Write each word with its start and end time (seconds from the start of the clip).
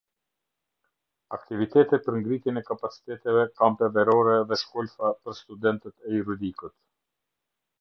Aktivitete 1.35 1.99
për 2.07 2.17
ngritjen 2.21 2.57
e 2.61 2.63
kapaciteteve, 2.69 3.43
kampe 3.61 3.91
verore 3.99 4.39
dhe 4.53 4.59
shkolfa 4.63 5.13
për 5.27 5.39
studentët 5.43 6.09
e 6.11 6.17
juridikut. 6.19 6.79